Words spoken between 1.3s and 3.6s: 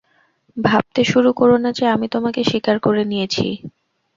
কোরো না যে আমি তোমাকে স্বীকার করে নিয়েছি!